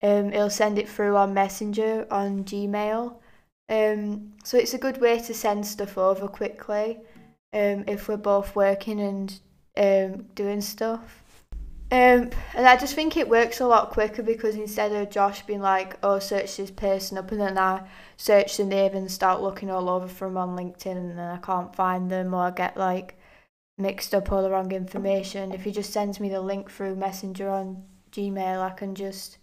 um, 0.03 0.33
he'll 0.33 0.49
send 0.49 0.79
it 0.79 0.89
through 0.89 1.17
on 1.17 1.35
Messenger 1.35 2.07
on 2.11 2.45
Gmail. 2.45 3.17
Um, 3.69 4.33
so 4.45 4.57
it's 4.57 4.75
a 4.75 4.79
good 4.79 5.01
way 5.01 5.19
to 5.21 5.35
send 5.35 5.67
stuff 5.67 5.99
over 5.99 6.27
quickly 6.27 6.99
um, 7.53 7.85
if 7.87 8.09
we're 8.09 8.17
both 8.17 8.57
working 8.57 9.01
and 9.01 9.41
um, 9.77 10.27
doing 10.35 10.61
stuff. 10.61 11.23
Um, 11.91 12.31
and 12.55 12.67
I 12.67 12.77
just 12.77 12.95
think 12.95 13.17
it 13.17 13.29
works 13.29 13.61
a 13.61 13.67
lot 13.67 13.91
quicker 13.91 14.23
because 14.23 14.57
instead 14.57 14.93
of 14.93 15.09
Josh 15.09 15.43
being 15.43 15.63
like, 15.63 15.97
oh, 16.03 16.19
search 16.19 16.57
this 16.57 16.71
person 16.71 17.17
up, 17.17 17.33
and 17.33 17.41
then 17.41 17.57
I 17.57 17.89
search 18.19 18.59
the 18.59 18.65
name 18.65 18.95
and 18.95 19.11
start 19.11 19.41
looking 19.41 19.71
all 19.71 19.89
over 19.89 20.07
from 20.07 20.37
on 20.37 20.57
LinkedIn, 20.57 20.97
and 20.97 21.19
then 21.19 21.19
I 21.19 21.39
can't 21.39 21.75
find 21.75 22.11
them, 22.11 22.35
or 22.35 22.43
I 22.43 22.51
get 22.51 22.77
like 22.77 23.19
mixed 23.79 24.15
up 24.15 24.31
all 24.31 24.43
the 24.43 24.51
wrong 24.51 24.73
information. 24.73 25.53
If 25.53 25.65
he 25.65 25.71
just 25.71 25.93
sends 25.93 26.21
me 26.21 26.29
the 26.29 26.43
link 26.43 26.71
through 26.71 26.97
Messenger 26.97 27.49
on 27.49 27.85
Gmail, 28.13 28.61
I 28.61 28.71
can 28.71 28.95
just 28.95 29.39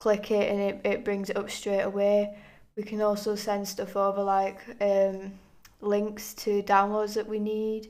click 0.00 0.30
it 0.30 0.50
and 0.50 0.60
it, 0.60 0.80
it 0.84 1.04
brings 1.04 1.30
it 1.30 1.36
up 1.36 1.48
straight 1.48 1.80
away. 1.80 2.36
We 2.76 2.82
can 2.82 3.00
also 3.00 3.36
send 3.36 3.68
stuff 3.68 3.96
over 3.96 4.22
like 4.22 4.60
um, 4.80 5.32
links 5.80 6.34
to 6.34 6.62
downloads 6.62 7.14
that 7.14 7.28
we 7.28 7.38
need, 7.38 7.88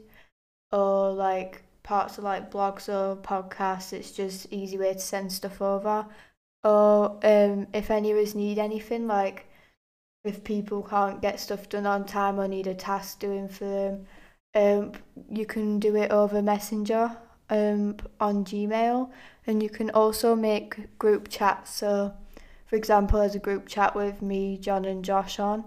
or 0.73 1.13
like 1.13 1.63
parts 1.83 2.19
of 2.19 2.25
like 2.25 2.51
blogs 2.51 2.89
or 2.89 3.17
podcasts. 3.17 3.93
It's 3.93 4.13
just 4.13 4.53
easy 4.53 4.79
way 4.79 4.95
to 4.95 4.99
send 4.99 5.33
stuff 5.33 5.63
over. 5.63 6.07
Or 6.65 7.19
um, 7.23 7.67
if 7.75 7.91
any 7.91 8.11
of 8.11 8.19
us 8.19 8.35
need 8.35 8.59
anything, 8.59 9.07
like 9.07 9.47
if 10.25 10.43
people 10.43 10.83
can't 10.83 11.21
get 11.21 11.39
stuff 11.39 11.69
done 11.69 11.87
on 11.87 12.07
time 12.07 12.41
or 12.41 12.49
need 12.49 12.67
a 12.67 12.75
task 12.75 13.19
doing 13.21 13.49
for 13.49 13.65
them, 13.67 14.07
um, 14.55 14.93
you 15.31 15.47
can 15.47 15.79
do 15.79 15.97
it 15.97 16.11
over 16.11 16.41
Messenger 16.41 17.17
um, 17.51 17.97
on 18.21 18.45
Gmail, 18.45 19.11
and 19.47 19.63
you 19.63 19.69
can 19.69 19.91
also 19.91 20.35
make 20.35 20.99
group 20.99 21.29
chats. 21.29 21.75
So, 21.75 22.15
for 22.75 22.79
example, 22.79 23.21
there's 23.21 23.37
a 23.37 23.39
group 23.39 23.69
chat 23.69 23.95
with 23.95 24.21
me, 24.21 24.59
John, 24.59 24.85
and 24.85 25.05
Josh 25.05 25.39
on, 25.39 25.63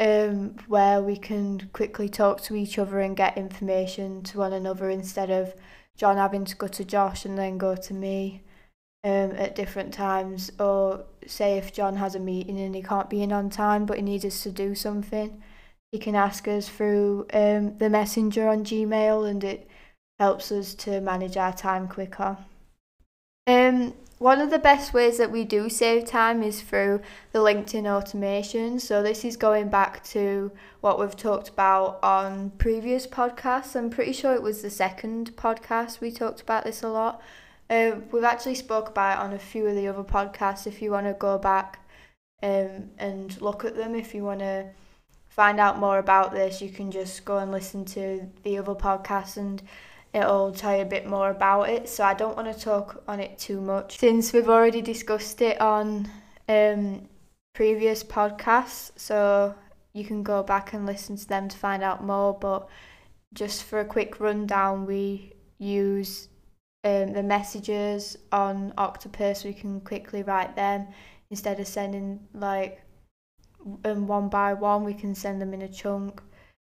um, 0.00 0.56
where 0.66 1.02
we 1.02 1.14
can 1.14 1.68
quickly 1.74 2.08
talk 2.08 2.40
to 2.44 2.56
each 2.56 2.78
other 2.78 3.00
and 3.00 3.14
get 3.14 3.36
information 3.36 4.22
to 4.22 4.38
one 4.38 4.54
another 4.54 4.88
instead 4.88 5.28
of 5.30 5.54
John 5.94 6.16
having 6.16 6.46
to 6.46 6.56
go 6.56 6.68
to 6.68 6.86
Josh 6.86 7.26
and 7.26 7.36
then 7.36 7.58
go 7.58 7.76
to 7.76 7.92
me 7.92 8.40
um, 9.04 9.32
at 9.32 9.54
different 9.54 9.92
times. 9.92 10.50
Or 10.58 11.04
say 11.26 11.58
if 11.58 11.70
John 11.70 11.96
has 11.96 12.14
a 12.14 12.18
meeting 12.18 12.58
and 12.58 12.74
he 12.74 12.82
can't 12.82 13.10
be 13.10 13.22
in 13.22 13.30
on 13.30 13.50
time 13.50 13.84
but 13.84 13.98
he 13.98 14.02
needs 14.02 14.24
us 14.24 14.42
to 14.44 14.50
do 14.50 14.74
something, 14.74 15.42
he 15.90 15.98
can 15.98 16.14
ask 16.14 16.48
us 16.48 16.66
through 16.66 17.26
um, 17.34 17.76
the 17.76 17.90
messenger 17.90 18.48
on 18.48 18.64
Gmail 18.64 19.28
and 19.28 19.44
it 19.44 19.68
helps 20.18 20.50
us 20.50 20.72
to 20.76 21.02
manage 21.02 21.36
our 21.36 21.52
time 21.52 21.88
quicker. 21.88 22.38
Um, 23.46 23.92
one 24.22 24.40
of 24.40 24.50
the 24.50 24.58
best 24.58 24.94
ways 24.94 25.18
that 25.18 25.32
we 25.32 25.42
do 25.42 25.68
save 25.68 26.04
time 26.04 26.44
is 26.44 26.62
through 26.62 27.00
the 27.32 27.40
LinkedIn 27.40 27.86
automation. 27.86 28.78
So, 28.78 29.02
this 29.02 29.24
is 29.24 29.36
going 29.36 29.68
back 29.68 30.04
to 30.04 30.52
what 30.80 31.00
we've 31.00 31.16
talked 31.16 31.48
about 31.48 31.98
on 32.04 32.50
previous 32.50 33.04
podcasts. 33.04 33.74
I'm 33.74 33.90
pretty 33.90 34.12
sure 34.12 34.32
it 34.32 34.42
was 34.42 34.62
the 34.62 34.70
second 34.70 35.36
podcast 35.36 36.00
we 36.00 36.12
talked 36.12 36.40
about 36.40 36.62
this 36.62 36.84
a 36.84 36.88
lot. 36.88 37.20
Uh, 37.68 37.96
we've 38.12 38.22
actually 38.22 38.54
spoke 38.54 38.90
about 38.90 39.18
it 39.18 39.24
on 39.24 39.32
a 39.32 39.38
few 39.40 39.66
of 39.66 39.74
the 39.74 39.88
other 39.88 40.04
podcasts 40.04 40.68
if 40.68 40.80
you 40.80 40.92
want 40.92 41.08
to 41.08 41.14
go 41.14 41.36
back 41.36 41.80
um, 42.44 42.90
and 42.98 43.42
look 43.42 43.64
at 43.64 43.74
them, 43.74 43.96
if 43.96 44.14
you 44.14 44.22
want 44.22 44.38
to 44.38 44.68
find 45.30 45.58
out 45.58 45.80
more 45.80 45.98
about 45.98 46.30
this, 46.30 46.62
you 46.62 46.68
can 46.68 46.92
just 46.92 47.24
go 47.24 47.38
and 47.38 47.50
listen 47.50 47.84
to 47.86 48.28
the 48.44 48.56
other 48.56 48.76
podcasts 48.76 49.36
and 49.36 49.62
it'll 50.14 50.52
tell 50.52 50.76
you 50.76 50.82
a 50.82 50.86
bit 50.86 51.06
more 51.06 51.30
about 51.30 51.68
it. 51.68 51.88
So 51.88 52.04
I 52.04 52.14
don't 52.14 52.36
want 52.36 52.52
to 52.52 52.58
talk 52.58 53.02
on 53.08 53.20
it 53.20 53.38
too 53.38 53.60
much 53.60 53.98
since 53.98 54.32
we've 54.32 54.48
already 54.48 54.82
discussed 54.82 55.40
it 55.40 55.60
on 55.60 56.10
um, 56.48 57.08
previous 57.54 58.04
podcasts. 58.04 58.92
So 58.96 59.54
you 59.92 60.04
can 60.04 60.22
go 60.22 60.42
back 60.42 60.72
and 60.72 60.86
listen 60.86 61.16
to 61.16 61.28
them 61.28 61.48
to 61.48 61.56
find 61.56 61.82
out 61.82 62.04
more. 62.04 62.34
But 62.34 62.68
just 63.32 63.64
for 63.64 63.80
a 63.80 63.84
quick 63.84 64.20
rundown, 64.20 64.86
we 64.86 65.32
use 65.58 66.28
um, 66.84 67.12
the 67.12 67.22
messages 67.22 68.16
on 68.30 68.74
Octopus. 68.76 69.44
We 69.44 69.54
can 69.54 69.80
quickly 69.80 70.22
write 70.22 70.56
them 70.56 70.88
instead 71.30 71.58
of 71.60 71.66
sending 71.66 72.20
like 72.34 72.82
um, 73.84 74.06
one 74.06 74.28
by 74.28 74.52
one. 74.52 74.84
We 74.84 74.94
can 74.94 75.14
send 75.14 75.40
them 75.40 75.54
in 75.54 75.62
a 75.62 75.68
chunk. 75.68 76.22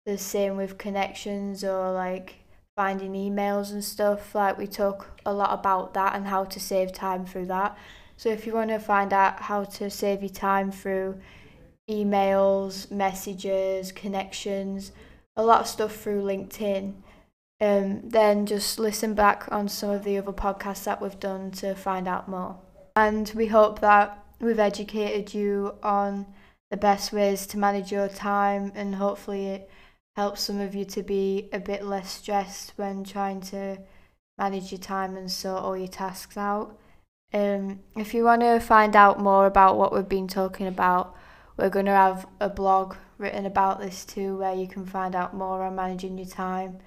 The 0.04 0.18
same 0.18 0.56
with 0.56 0.78
connections 0.78 1.62
or 1.62 1.92
like 1.92 2.41
finding 2.76 3.12
emails 3.12 3.70
and 3.70 3.84
stuff. 3.84 4.34
Like 4.34 4.58
we 4.58 4.66
talk 4.66 5.20
a 5.26 5.32
lot 5.32 5.52
about 5.52 5.94
that 5.94 6.14
and 6.14 6.26
how 6.26 6.44
to 6.44 6.60
save 6.60 6.92
time 6.92 7.26
through 7.26 7.46
that. 7.46 7.76
So 8.16 8.28
if 8.28 8.46
you 8.46 8.54
want 8.54 8.70
to 8.70 8.78
find 8.78 9.12
out 9.12 9.40
how 9.40 9.64
to 9.64 9.90
save 9.90 10.22
your 10.22 10.30
time 10.30 10.70
through 10.70 11.20
emails, 11.90 12.90
messages, 12.90 13.92
connections, 13.92 14.92
a 15.36 15.42
lot 15.42 15.60
of 15.60 15.66
stuff 15.66 15.96
through 15.96 16.22
LinkedIn, 16.22 16.94
um, 17.60 18.08
then 18.08 18.46
just 18.46 18.78
listen 18.78 19.14
back 19.14 19.46
on 19.50 19.68
some 19.68 19.90
of 19.90 20.04
the 20.04 20.18
other 20.18 20.32
podcasts 20.32 20.84
that 20.84 21.00
we've 21.00 21.20
done 21.20 21.50
to 21.52 21.74
find 21.74 22.08
out 22.08 22.28
more. 22.28 22.58
And 22.96 23.30
we 23.34 23.46
hope 23.46 23.80
that 23.80 24.24
we've 24.40 24.58
educated 24.58 25.32
you 25.32 25.74
on 25.82 26.26
the 26.70 26.76
best 26.76 27.12
ways 27.12 27.46
to 27.46 27.58
manage 27.58 27.92
your 27.92 28.08
time 28.08 28.72
and 28.74 28.94
hopefully 28.94 29.46
it 29.46 29.70
helps 30.16 30.42
some 30.42 30.60
of 30.60 30.74
you 30.74 30.84
to 30.84 31.02
be 31.02 31.48
a 31.52 31.58
bit 31.58 31.84
less 31.84 32.12
stressed 32.12 32.72
when 32.76 33.04
trying 33.04 33.40
to 33.40 33.78
manage 34.38 34.70
your 34.70 34.78
time 34.78 35.16
and 35.16 35.30
sort 35.30 35.62
all 35.62 35.76
your 35.76 35.88
tasks 35.88 36.36
out. 36.36 36.78
Um, 37.32 37.80
if 37.96 38.12
you 38.12 38.24
want 38.24 38.42
to 38.42 38.60
find 38.60 38.94
out 38.94 39.18
more 39.18 39.46
about 39.46 39.78
what 39.78 39.92
we've 39.92 40.08
been 40.08 40.28
talking 40.28 40.66
about, 40.66 41.16
we're 41.56 41.70
going 41.70 41.86
to 41.86 41.92
have 41.92 42.26
a 42.40 42.48
blog 42.48 42.94
written 43.18 43.46
about 43.46 43.80
this 43.80 44.04
too, 44.04 44.36
where 44.38 44.54
you 44.54 44.66
can 44.66 44.84
find 44.84 45.14
out 45.14 45.34
more 45.34 45.62
on 45.62 45.76
managing 45.76 46.18
your 46.18 46.26
time. 46.26 46.78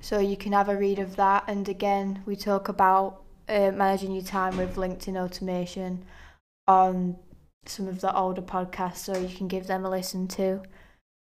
So 0.00 0.18
you 0.18 0.36
can 0.36 0.52
have 0.52 0.68
a 0.68 0.76
read 0.76 0.98
of 0.98 1.16
that. 1.16 1.44
And 1.46 1.68
again, 1.68 2.22
we 2.26 2.34
talk 2.34 2.68
about 2.68 3.22
uh, 3.48 3.70
managing 3.72 4.12
your 4.12 4.24
time 4.24 4.56
with 4.56 4.76
LinkedIn 4.76 5.16
automation 5.16 6.04
on 6.66 7.16
some 7.64 7.88
of 7.88 8.00
the 8.00 8.16
older 8.16 8.42
podcasts, 8.42 8.98
so 8.98 9.16
you 9.16 9.34
can 9.34 9.48
give 9.48 9.66
them 9.66 9.84
a 9.84 9.90
listen 9.90 10.26
too. 10.28 10.62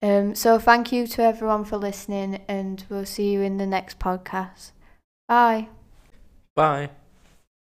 Um, 0.01 0.35
so 0.35 0.59
thank 0.59 0.91
you 0.91 1.07
to 1.07 1.23
everyone 1.23 1.65
for 1.65 1.77
listening, 1.77 2.41
and 2.47 2.83
we'll 2.89 3.05
see 3.05 3.31
you 3.31 3.41
in 3.41 3.57
the 3.57 3.65
next 3.65 3.99
podcast. 3.99 4.71
Bye. 5.27 5.67
Bye. 6.55 6.89